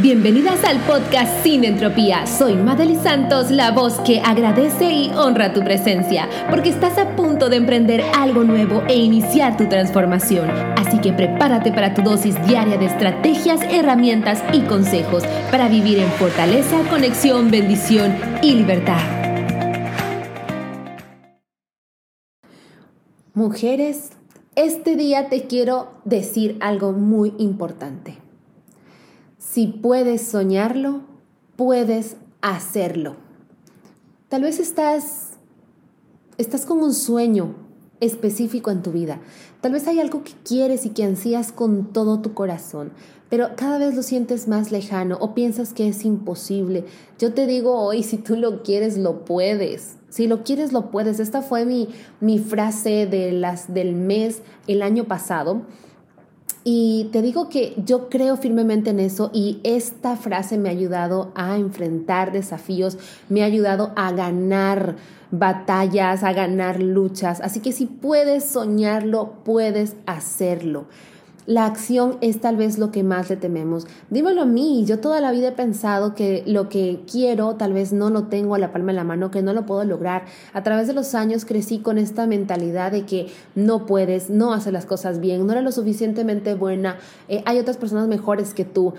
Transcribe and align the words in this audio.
Bienvenidas 0.00 0.64
al 0.64 0.78
podcast 0.86 1.42
Sin 1.42 1.64
Entropía. 1.64 2.26
Soy 2.26 2.54
Madely 2.54 2.96
Santos, 2.96 3.50
la 3.50 3.72
voz 3.72 4.00
que 4.00 4.20
agradece 4.20 4.90
y 4.90 5.10
honra 5.10 5.52
tu 5.52 5.60
presencia, 5.60 6.30
porque 6.48 6.70
estás 6.70 6.96
a 6.96 7.14
punto 7.14 7.50
de 7.50 7.56
emprender 7.56 8.02
algo 8.16 8.42
nuevo 8.42 8.82
e 8.88 8.94
iniciar 8.94 9.58
tu 9.58 9.68
transformación. 9.68 10.48
Así 10.78 10.98
que 10.98 11.12
prepárate 11.12 11.72
para 11.72 11.92
tu 11.92 12.00
dosis 12.00 12.34
diaria 12.46 12.78
de 12.78 12.86
estrategias, 12.86 13.60
herramientas 13.64 14.42
y 14.54 14.62
consejos 14.62 15.24
para 15.50 15.68
vivir 15.68 15.98
en 15.98 16.08
fortaleza, 16.12 16.82
conexión, 16.88 17.50
bendición 17.50 18.16
y 18.40 18.54
libertad. 18.54 19.02
Mujeres, 23.34 24.12
este 24.56 24.96
día 24.96 25.28
te 25.28 25.46
quiero 25.46 25.90
decir 26.06 26.56
algo 26.60 26.92
muy 26.92 27.34
importante. 27.36 28.22
Si 29.42 29.66
puedes 29.66 30.22
soñarlo, 30.22 31.00
puedes 31.56 32.16
hacerlo. 32.40 33.16
Tal 34.28 34.42
vez 34.42 34.60
estás, 34.60 35.30
estás 36.38 36.64
con 36.64 36.78
un 36.78 36.94
sueño 36.94 37.56
específico 38.00 38.70
en 38.70 38.82
tu 38.82 38.92
vida. 38.92 39.20
Tal 39.60 39.72
vez 39.72 39.88
hay 39.88 39.98
algo 39.98 40.22
que 40.22 40.32
quieres 40.44 40.86
y 40.86 40.90
que 40.90 41.02
ansías 41.02 41.50
con 41.50 41.92
todo 41.92 42.20
tu 42.20 42.34
corazón, 42.34 42.92
pero 43.28 43.50
cada 43.56 43.78
vez 43.78 43.96
lo 43.96 44.02
sientes 44.02 44.46
más 44.46 44.70
lejano 44.70 45.18
o 45.20 45.34
piensas 45.34 45.74
que 45.74 45.88
es 45.88 46.04
imposible. 46.04 46.84
Yo 47.18 47.34
te 47.34 47.46
digo 47.46 47.78
hoy, 47.78 48.04
si 48.04 48.18
tú 48.18 48.36
lo 48.36 48.62
quieres, 48.62 48.96
lo 48.96 49.24
puedes. 49.24 49.96
Si 50.08 50.28
lo 50.28 50.44
quieres, 50.44 50.72
lo 50.72 50.90
puedes. 50.90 51.18
Esta 51.18 51.42
fue 51.42 51.66
mi, 51.66 51.88
mi 52.20 52.38
frase 52.38 53.06
de 53.06 53.32
las, 53.32 53.74
del 53.74 53.96
mes 53.96 54.40
el 54.68 54.82
año 54.82 55.04
pasado. 55.04 55.62
Y 56.64 57.08
te 57.12 57.22
digo 57.22 57.48
que 57.48 57.74
yo 57.84 58.08
creo 58.08 58.36
firmemente 58.36 58.90
en 58.90 59.00
eso 59.00 59.30
y 59.34 59.60
esta 59.64 60.16
frase 60.16 60.58
me 60.58 60.68
ha 60.68 60.72
ayudado 60.72 61.32
a 61.34 61.56
enfrentar 61.56 62.30
desafíos, 62.30 62.98
me 63.28 63.42
ha 63.42 63.46
ayudado 63.46 63.92
a 63.96 64.12
ganar 64.12 64.94
batallas, 65.32 66.22
a 66.22 66.32
ganar 66.32 66.80
luchas. 66.80 67.40
Así 67.40 67.58
que 67.58 67.72
si 67.72 67.86
puedes 67.86 68.44
soñarlo, 68.44 69.32
puedes 69.44 69.96
hacerlo. 70.06 70.86
La 71.44 71.66
acción 71.66 72.18
es 72.20 72.40
tal 72.40 72.56
vez 72.56 72.78
lo 72.78 72.92
que 72.92 73.02
más 73.02 73.28
le 73.28 73.36
tememos. 73.36 73.88
Dímelo 74.10 74.42
a 74.42 74.46
mí, 74.46 74.84
yo 74.86 75.00
toda 75.00 75.20
la 75.20 75.32
vida 75.32 75.48
he 75.48 75.52
pensado 75.52 76.14
que 76.14 76.44
lo 76.46 76.68
que 76.68 77.00
quiero 77.10 77.56
tal 77.56 77.72
vez 77.72 77.92
no 77.92 78.10
lo 78.10 78.24
tengo 78.24 78.54
a 78.54 78.60
la 78.60 78.72
palma 78.72 78.92
de 78.92 78.96
la 78.98 79.04
mano, 79.04 79.32
que 79.32 79.42
no 79.42 79.52
lo 79.52 79.66
puedo 79.66 79.84
lograr. 79.84 80.24
A 80.52 80.62
través 80.62 80.86
de 80.86 80.92
los 80.92 81.16
años 81.16 81.44
crecí 81.44 81.80
con 81.80 81.98
esta 81.98 82.28
mentalidad 82.28 82.92
de 82.92 83.06
que 83.06 83.26
no 83.56 83.86
puedes, 83.86 84.30
no 84.30 84.52
haces 84.52 84.72
las 84.72 84.86
cosas 84.86 85.18
bien, 85.18 85.44
no 85.44 85.52
eres 85.52 85.64
lo 85.64 85.72
suficientemente 85.72 86.54
buena, 86.54 86.98
eh, 87.28 87.42
hay 87.44 87.58
otras 87.58 87.76
personas 87.76 88.06
mejores 88.06 88.54
que 88.54 88.64
tú. 88.64 88.94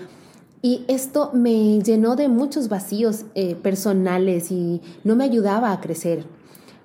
Y 0.60 0.84
esto 0.88 1.30
me 1.32 1.80
llenó 1.80 2.14
de 2.14 2.28
muchos 2.28 2.68
vacíos 2.68 3.24
eh, 3.34 3.54
personales 3.54 4.50
y 4.50 4.82
no 5.02 5.16
me 5.16 5.24
ayudaba 5.24 5.72
a 5.72 5.80
crecer. 5.80 6.26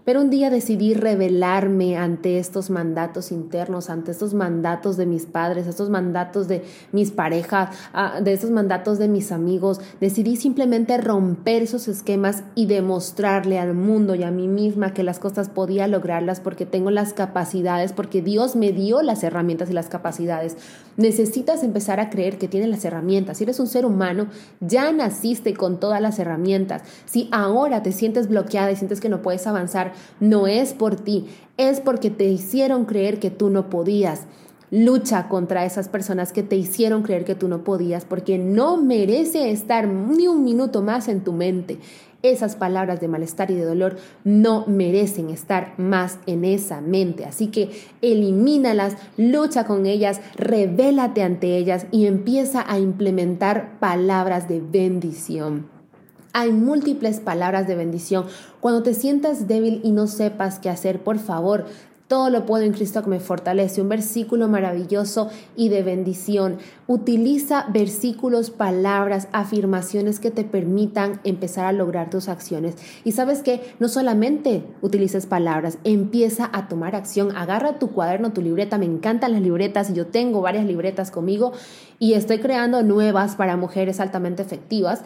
Pero 0.06 0.22
un 0.22 0.30
día 0.30 0.50
decidí 0.50 0.94
rebelarme 0.94 1.98
ante 1.98 2.40
estos 2.40 2.70
mandatos 2.70 3.32
internos, 3.32 3.90
ante 3.90 4.12
estos 4.12 4.34
mandatos 4.34 4.98
de 4.98 5.06
mis 5.06 5.26
padres, 5.26 5.68
estos 5.68 5.90
mandatos 5.90 6.48
de 6.48 6.64
mis 6.92 7.12
parejas, 7.12 7.76
ah, 7.94 8.20
de 8.22 8.34
estos 8.34 8.50
mandatos 8.50 8.98
de 8.98 9.08
mis 9.08 9.32
amigos. 9.32 9.82
Decidí 10.00 10.36
simplemente 10.36 10.98
romper 10.98 11.64
esos 11.64 11.88
esquemas 11.88 12.44
y 12.56 12.66
demostrarle 12.66 13.60
al 13.60 13.74
mundo 13.74 14.16
y 14.16 14.24
a 14.24 14.32
mí 14.32 14.48
misma 14.48 14.94
que 14.94 15.04
las 15.04 15.20
cosas 15.20 15.50
podía 15.50 15.88
lograrlas 15.88 16.40
porque 16.40 16.66
tengo 16.66 16.92
las 16.92 17.14
capacidades, 17.14 17.94
porque 17.94 18.22
Dios 18.22 18.56
me 18.56 18.72
dio 18.72 19.02
las 19.02 19.24
herramientas 19.24 19.70
y 19.70 19.74
las 19.74 19.90
capacidades. 19.90 20.58
Necesitas 20.98 21.64
empezar 21.64 22.00
a 22.00 22.10
creer 22.10 22.38
que 22.38 22.48
tienes 22.48 22.70
las 22.70 22.84
herramientas. 22.84 23.38
Si 23.38 23.44
eres 23.44 23.60
un 23.60 23.68
ser 23.68 23.86
humano, 23.86 24.28
ya 24.60 24.92
naciste 24.92 25.54
con 25.54 25.80
todas 25.80 26.02
las 26.02 26.20
herramientas. 26.20 26.82
Si 27.06 27.30
ahora 27.32 27.84
te 27.84 27.92
sientes 27.92 28.28
bloqueada 28.28 28.72
y 28.72 28.76
sientes 28.76 29.00
que 29.00 29.10
no 29.10 29.22
puedes 29.22 29.48
avanzar, 29.48 29.89
no 30.20 30.48
es 30.48 30.74
por 30.74 30.96
ti, 30.96 31.28
es 31.58 31.82
porque 31.82 32.10
te 32.10 32.26
hicieron 32.26 32.86
creer 32.86 33.20
que 33.20 33.32
tú 33.32 33.50
no 33.50 33.70
podías. 33.70 34.26
Lucha 34.72 35.28
contra 35.30 35.66
esas 35.66 35.90
personas 35.90 36.32
que 36.32 36.44
te 36.44 36.56
hicieron 36.56 37.02
creer 37.02 37.26
que 37.26 37.34
tú 37.34 37.48
no 37.48 37.64
podías, 37.64 38.06
porque 38.06 38.38
no 38.38 38.78
merece 38.78 39.52
estar 39.52 39.88
ni 39.88 40.28
un 40.28 40.44
minuto 40.44 40.84
más 40.84 41.08
en 41.08 41.24
tu 41.24 41.34
mente. 41.34 41.80
Esas 42.22 42.56
palabras 42.58 43.00
de 43.00 43.08
malestar 43.08 43.50
y 43.50 43.56
de 43.56 43.64
dolor 43.64 43.96
no 44.26 44.66
merecen 44.68 45.30
estar 45.30 45.74
más 45.78 46.20
en 46.28 46.44
esa 46.44 46.82
mente. 46.82 47.26
Así 47.26 47.48
que 47.48 47.72
elimínalas, 48.02 48.98
lucha 49.18 49.64
con 49.64 49.86
ellas, 49.86 50.20
revélate 50.36 51.24
ante 51.24 51.58
ellas 51.58 51.88
y 51.92 52.08
empieza 52.08 52.64
a 52.72 52.78
implementar 52.78 53.80
palabras 53.80 54.50
de 54.50 54.60
bendición. 54.60 55.79
Hay 56.32 56.52
múltiples 56.52 57.20
palabras 57.20 57.68
de 57.68 57.76
bendición. 57.76 58.26
Cuando 58.60 58.84
te 58.84 58.94
sientas 58.94 59.48
débil 59.48 59.82
y 59.84 59.92
no 59.92 60.06
sepas 60.06 60.60
qué 60.60 60.70
hacer, 60.70 61.02
por 61.02 61.18
favor, 61.18 61.66
todo 62.08 62.30
lo 62.32 62.46
puedo 62.46 62.64
en 62.64 62.74
Cristo 62.74 63.04
que 63.04 63.10
me 63.10 63.20
fortalece. 63.20 63.82
Un 63.82 63.90
versículo 63.90 64.48
maravilloso 64.48 65.30
y 65.56 65.70
de 65.70 65.82
bendición. 65.82 66.58
Utiliza 66.88 67.66
versículos, 67.70 68.52
palabras, 68.52 69.28
afirmaciones 69.32 70.20
que 70.20 70.30
te 70.30 70.44
permitan 70.44 71.20
empezar 71.24 71.66
a 71.66 71.72
lograr 71.72 72.12
tus 72.12 72.28
acciones. 72.28 72.76
Y 73.04 73.12
sabes 73.14 73.42
que 73.42 73.62
no 73.80 73.88
solamente 73.88 74.64
utilices 74.82 75.26
palabras, 75.26 75.80
empieza 75.84 76.50
a 76.52 76.68
tomar 76.68 76.96
acción. 76.96 77.36
Agarra 77.36 77.80
tu 77.80 77.92
cuaderno, 77.92 78.34
tu 78.34 78.42
libreta. 78.42 78.78
Me 78.78 78.86
encantan 78.86 79.32
las 79.32 79.42
libretas 79.42 79.94
yo 79.94 80.08
tengo 80.08 80.42
varias 80.42 80.66
libretas 80.66 81.12
conmigo 81.12 81.54
y 81.98 82.14
estoy 82.14 82.40
creando 82.40 82.84
nuevas 82.84 83.36
para 83.36 83.58
mujeres 83.58 84.00
altamente 84.00 84.42
efectivas 84.44 85.04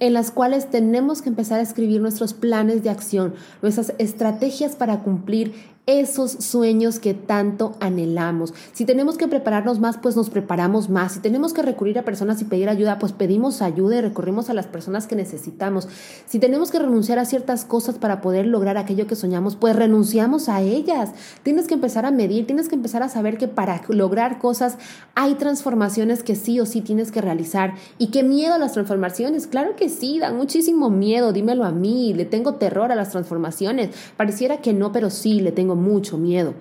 en 0.00 0.12
las 0.12 0.30
cuales 0.30 0.70
tenemos 0.70 1.22
que 1.22 1.28
empezar 1.28 1.60
a 1.60 1.62
escribir 1.62 2.00
nuestros 2.00 2.34
planes 2.34 2.82
de 2.82 2.90
acción, 2.90 3.34
nuestras 3.62 3.94
estrategias 3.98 4.76
para 4.76 5.00
cumplir 5.00 5.54
esos 5.86 6.32
sueños 6.32 6.98
que 6.98 7.12
tanto 7.12 7.76
anhelamos. 7.78 8.54
Si 8.72 8.86
tenemos 8.86 9.18
que 9.18 9.28
prepararnos 9.28 9.80
más, 9.80 9.98
pues 9.98 10.16
nos 10.16 10.30
preparamos 10.30 10.88
más. 10.88 11.12
Si 11.12 11.20
tenemos 11.20 11.52
que 11.52 11.60
recurrir 11.60 11.98
a 11.98 12.04
personas 12.04 12.40
y 12.40 12.46
pedir 12.46 12.70
ayuda, 12.70 12.98
pues 12.98 13.12
pedimos 13.12 13.60
ayuda 13.60 13.96
y 13.96 14.00
recurrimos 14.00 14.48
a 14.48 14.54
las 14.54 14.66
personas 14.66 15.06
que 15.06 15.14
necesitamos. 15.14 15.88
Si 16.26 16.38
tenemos 16.38 16.70
que 16.70 16.78
renunciar 16.78 17.18
a 17.18 17.26
ciertas 17.26 17.66
cosas 17.66 17.98
para 17.98 18.22
poder 18.22 18.46
lograr 18.46 18.78
aquello 18.78 19.06
que 19.06 19.14
soñamos, 19.14 19.56
pues 19.56 19.76
renunciamos 19.76 20.48
a 20.48 20.62
ellas. 20.62 21.10
Tienes 21.42 21.66
que 21.66 21.74
empezar 21.74 22.06
a 22.06 22.10
medir, 22.10 22.46
tienes 22.46 22.68
que 22.68 22.76
empezar 22.76 23.02
a 23.02 23.10
saber 23.10 23.36
que 23.36 23.48
para 23.48 23.82
lograr 23.88 24.38
cosas 24.38 24.78
hay 25.14 25.34
transformaciones 25.34 26.22
que 26.22 26.34
sí 26.34 26.60
o 26.60 26.66
sí 26.66 26.80
tienes 26.80 27.12
que 27.12 27.20
realizar. 27.20 27.74
¿Y 27.98 28.06
qué 28.06 28.22
miedo 28.22 28.54
a 28.54 28.58
las 28.58 28.72
transformaciones? 28.72 29.46
Claro 29.46 29.76
que 29.76 29.90
sí, 29.90 30.18
dan 30.18 30.36
muchísimo 30.36 30.88
miedo, 30.88 31.34
dímelo 31.34 31.64
a 31.64 31.72
mí, 31.72 32.14
le 32.14 32.24
tengo 32.24 32.54
terror 32.54 32.90
a 32.90 32.94
las 32.94 33.10
transformaciones. 33.10 33.90
Pareciera 34.16 34.62
que 34.62 34.72
no, 34.72 34.90
pero 34.90 35.10
sí, 35.10 35.40
le 35.40 35.52
tengo 35.52 35.73
mucho 35.74 36.18
miedo 36.18 36.54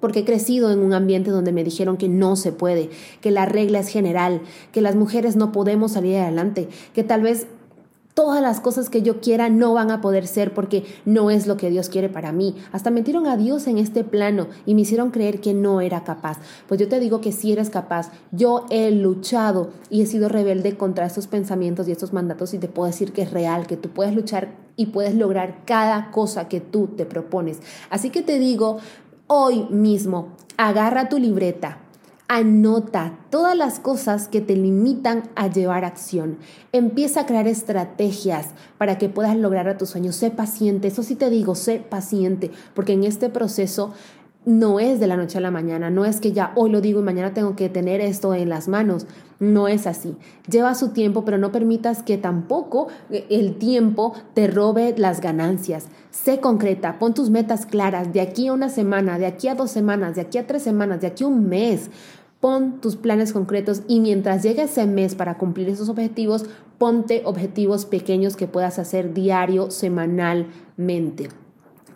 porque 0.00 0.18
he 0.18 0.24
crecido 0.26 0.70
en 0.70 0.80
un 0.80 0.92
ambiente 0.92 1.30
donde 1.30 1.50
me 1.50 1.64
dijeron 1.64 1.96
que 1.96 2.10
no 2.10 2.36
se 2.36 2.52
puede, 2.52 2.90
que 3.22 3.30
la 3.30 3.46
regla 3.46 3.78
es 3.78 3.88
general, 3.88 4.42
que 4.70 4.82
las 4.82 4.96
mujeres 4.96 5.34
no 5.34 5.50
podemos 5.50 5.92
salir 5.92 6.18
adelante, 6.18 6.68
que 6.92 7.04
tal 7.04 7.22
vez 7.22 7.46
todas 8.12 8.42
las 8.42 8.60
cosas 8.60 8.90
que 8.90 9.02
yo 9.02 9.20
quiera 9.20 9.48
no 9.48 9.74
van 9.74 9.90
a 9.90 10.00
poder 10.00 10.26
ser 10.26 10.54
porque 10.54 10.84
no 11.04 11.30
es 11.30 11.46
lo 11.46 11.56
que 11.56 11.70
Dios 11.70 11.88
quiere 11.88 12.08
para 12.08 12.32
mí. 12.32 12.54
Hasta 12.70 12.90
metieron 12.90 13.26
a 13.26 13.36
Dios 13.36 13.66
en 13.66 13.78
este 13.78 14.04
plano 14.04 14.48
y 14.66 14.74
me 14.74 14.82
hicieron 14.82 15.10
creer 15.10 15.40
que 15.40 15.52
no 15.52 15.80
era 15.80 16.04
capaz. 16.04 16.38
Pues 16.68 16.78
yo 16.78 16.88
te 16.88 17.00
digo 17.00 17.20
que 17.20 17.32
sí 17.32 17.52
eres 17.52 17.70
capaz. 17.70 18.10
Yo 18.30 18.66
he 18.70 18.90
luchado 18.90 19.70
y 19.90 20.02
he 20.02 20.06
sido 20.06 20.28
rebelde 20.28 20.76
contra 20.76 21.06
estos 21.06 21.26
pensamientos 21.26 21.88
y 21.88 21.92
estos 21.92 22.12
mandatos 22.12 22.54
y 22.54 22.58
te 22.58 22.68
puedo 22.68 22.86
decir 22.86 23.12
que 23.12 23.22
es 23.22 23.32
real, 23.32 23.66
que 23.66 23.76
tú 23.76 23.88
puedes 23.88 24.14
luchar 24.14 24.63
y 24.76 24.86
puedes 24.86 25.14
lograr 25.14 25.64
cada 25.64 26.10
cosa 26.10 26.48
que 26.48 26.60
tú 26.60 26.88
te 26.88 27.06
propones. 27.06 27.60
Así 27.90 28.10
que 28.10 28.22
te 28.22 28.38
digo, 28.38 28.78
hoy 29.26 29.66
mismo, 29.70 30.28
agarra 30.56 31.08
tu 31.08 31.18
libreta, 31.18 31.78
Anota 32.26 33.18
todas 33.28 33.54
las 33.54 33.80
cosas 33.80 34.28
que 34.28 34.40
te 34.40 34.56
limitan 34.56 35.24
a 35.36 35.48
llevar 35.48 35.84
acción. 35.84 36.38
Empieza 36.72 37.20
a 37.20 37.26
crear 37.26 37.46
estrategias 37.46 38.48
para 38.78 38.96
que 38.96 39.10
puedas 39.10 39.36
lograr 39.36 39.68
a 39.68 39.76
tus 39.76 39.90
sueños. 39.90 40.16
Sé 40.16 40.30
paciente, 40.30 40.88
eso 40.88 41.02
sí 41.02 41.16
te 41.16 41.28
digo, 41.28 41.54
sé 41.54 41.80
paciente, 41.80 42.50
porque 42.74 42.94
en 42.94 43.04
este 43.04 43.28
proceso 43.28 43.92
no 44.46 44.78
es 44.78 45.00
de 45.00 45.06
la 45.06 45.16
noche 45.16 45.38
a 45.38 45.40
la 45.40 45.50
mañana, 45.50 45.90
no 45.90 46.04
es 46.04 46.20
que 46.20 46.32
ya 46.32 46.52
hoy 46.54 46.70
lo 46.70 46.80
digo 46.80 47.00
y 47.00 47.02
mañana 47.02 47.32
tengo 47.32 47.56
que 47.56 47.68
tener 47.68 48.00
esto 48.00 48.34
en 48.34 48.48
las 48.48 48.68
manos, 48.68 49.06
no 49.40 49.68
es 49.68 49.86
así. 49.86 50.16
Lleva 50.50 50.74
su 50.74 50.90
tiempo, 50.90 51.24
pero 51.24 51.38
no 51.38 51.50
permitas 51.50 52.02
que 52.02 52.18
tampoco 52.18 52.88
eh, 53.10 53.26
el 53.30 53.56
tiempo 53.56 54.14
te 54.34 54.46
robe 54.46 54.94
las 54.96 55.20
ganancias. 55.20 55.86
Sé 56.10 56.40
concreta, 56.40 56.98
pon 56.98 57.14
tus 57.14 57.30
metas 57.30 57.66
claras 57.66 58.12
de 58.12 58.20
aquí 58.20 58.48
a 58.48 58.52
una 58.52 58.68
semana, 58.68 59.18
de 59.18 59.26
aquí 59.26 59.48
a 59.48 59.54
dos 59.54 59.70
semanas, 59.70 60.14
de 60.14 60.22
aquí 60.22 60.38
a 60.38 60.46
tres 60.46 60.62
semanas, 60.62 61.00
de 61.00 61.08
aquí 61.08 61.24
a 61.24 61.28
un 61.28 61.48
mes. 61.48 61.90
Pon 62.40 62.80
tus 62.82 62.96
planes 62.96 63.32
concretos 63.32 63.82
y 63.88 64.00
mientras 64.00 64.42
llegue 64.42 64.64
ese 64.64 64.86
mes 64.86 65.14
para 65.14 65.38
cumplir 65.38 65.70
esos 65.70 65.88
objetivos, 65.88 66.44
ponte 66.76 67.22
objetivos 67.24 67.86
pequeños 67.86 68.36
que 68.36 68.46
puedas 68.46 68.78
hacer 68.78 69.14
diario, 69.14 69.70
semanalmente 69.70 71.30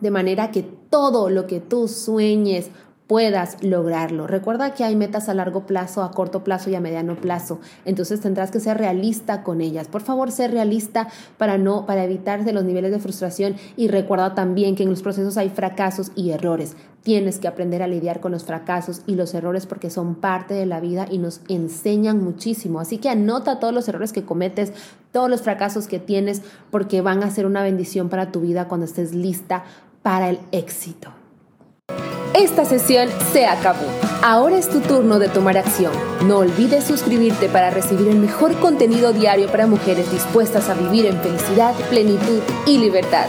de 0.01 0.11
manera 0.11 0.51
que 0.51 0.63
todo 0.63 1.31
lo 1.31 1.47
que 1.47 1.61
tú 1.61 1.89
sueñes 1.89 2.71
puedas 3.09 3.57
lograrlo. 3.65 4.27
Recuerda 4.27 4.75
que 4.75 4.85
hay 4.85 4.95
metas 4.95 5.31
a 5.31 5.35
largo 5.35 5.67
plazo, 5.67 6.03
a 6.03 6.11
corto 6.11 6.45
plazo 6.45 6.69
y 6.69 6.75
a 6.75 6.81
mediano 6.81 7.17
plazo. 7.17 7.59
Entonces 7.87 8.21
tendrás 8.21 8.51
que 8.51 8.61
ser 8.61 8.77
realista 8.77 9.43
con 9.43 9.63
ellas. 9.63 9.89
Por 9.89 10.03
favor, 10.03 10.31
ser 10.31 10.53
realista 10.53 11.09
para 11.39 11.57
no 11.57 11.87
para 11.87 12.05
evitar 12.05 12.39
los 12.53 12.65
niveles 12.65 12.93
de 12.93 13.01
frustración 13.01 13.57
y 13.77 13.89
recuerda 13.89 14.35
también 14.35 14.77
que 14.77 14.83
en 14.83 14.91
los 14.91 15.03
procesos 15.03 15.39
hay 15.39 15.49
fracasos 15.49 16.13
y 16.15 16.31
errores. 16.31 16.77
Tienes 17.03 17.39
que 17.39 17.49
aprender 17.49 17.83
a 17.83 17.87
lidiar 17.87 18.21
con 18.21 18.33
los 18.33 18.45
fracasos 18.45 19.01
y 19.07 19.15
los 19.15 19.33
errores 19.33 19.65
porque 19.65 19.89
son 19.89 20.17
parte 20.17 20.53
de 20.53 20.67
la 20.67 20.79
vida 20.79 21.07
y 21.11 21.17
nos 21.17 21.41
enseñan 21.49 22.23
muchísimo. 22.23 22.79
Así 22.79 22.99
que 22.99 23.09
anota 23.09 23.59
todos 23.59 23.73
los 23.73 23.89
errores 23.89 24.13
que 24.13 24.25
cometes, 24.25 24.75
todos 25.13 25.31
los 25.31 25.41
fracasos 25.41 25.89
que 25.89 25.99
tienes 25.99 26.43
porque 26.71 27.01
van 27.01 27.23
a 27.23 27.31
ser 27.31 27.47
una 27.47 27.63
bendición 27.63 28.11
para 28.11 28.31
tu 28.31 28.41
vida 28.41 28.69
cuando 28.69 28.85
estés 28.85 29.15
lista 29.15 29.65
para 30.03 30.31
el 30.31 30.39
éxito. 30.53 31.11
Esta 32.35 32.65
sesión 32.65 33.09
se 33.33 33.47
acabó. 33.47 33.87
Ahora 34.23 34.59
es 34.59 34.69
tu 34.69 34.81
turno 34.81 35.19
de 35.19 35.29
tomar 35.29 35.57
acción. 35.57 35.93
No 36.27 36.39
olvides 36.39 36.85
suscribirte 36.85 37.49
para 37.49 37.71
recibir 37.71 38.09
el 38.09 38.19
mejor 38.19 38.59
contenido 38.61 39.13
diario 39.13 39.49
para 39.49 39.67
mujeres 39.67 40.11
dispuestas 40.13 40.69
a 40.69 40.75
vivir 40.75 41.07
en 41.07 41.21
felicidad, 41.21 41.75
plenitud 41.89 42.41
y 42.67 42.79
libertad. 42.79 43.27